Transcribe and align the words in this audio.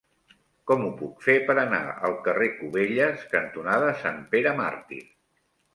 Com 0.71 0.85
ho 0.85 0.89
puc 1.01 1.21
fer 1.25 1.35
per 1.49 1.55
anar 1.65 1.83
al 2.09 2.17
carrer 2.29 2.49
Cubelles 2.57 3.29
cantonada 3.37 3.95
Sant 4.03 4.23
Pere 4.35 4.57
Màrtir? 4.65 5.05